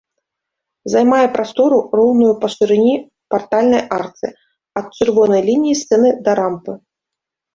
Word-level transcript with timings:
Займае 0.93 1.25
прастору, 1.35 1.77
роўную 1.99 2.29
па 2.45 2.49
шырыні 2.55 2.95
партальнай 3.35 3.83
арцы, 3.99 4.27
ад 4.81 4.87
чырвонай 4.97 5.41
лініі 5.51 5.79
сцэны 5.83 6.09
да 6.29 6.39
рампы. 6.41 6.73